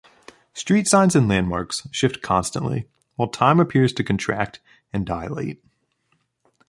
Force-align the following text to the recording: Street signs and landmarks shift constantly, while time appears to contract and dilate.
Street 0.55 0.87
signs 0.87 1.15
and 1.15 1.27
landmarks 1.27 1.87
shift 1.91 2.23
constantly, 2.23 2.87
while 3.17 3.27
time 3.27 3.59
appears 3.59 3.93
to 3.93 4.03
contract 4.03 4.59
and 4.91 5.05
dilate. 5.05 5.63